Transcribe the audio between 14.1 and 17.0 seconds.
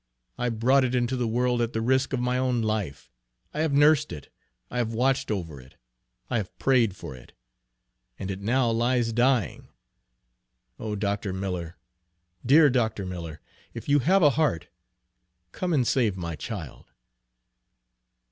a heart, come and save my child!"